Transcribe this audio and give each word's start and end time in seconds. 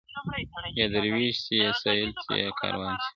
•یا 0.77 0.85
درویش 0.93 1.35
سي 1.45 1.55
یا 1.63 1.71
سایل 1.81 2.09
سي 2.25 2.33
یاکاروان 2.45 2.93
سي.. 3.03 3.09